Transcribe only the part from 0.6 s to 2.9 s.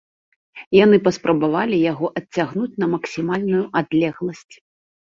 Яны паспрабавалі яго адцягнуць